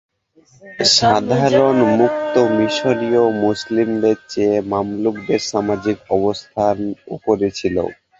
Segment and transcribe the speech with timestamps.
[0.93, 6.77] সাধারণ মুক্ত মিশরীয় মুসলিমদের চেয়ে মামলুকদের সামাজিক অবস্থান
[7.15, 7.75] উপরে ছিল।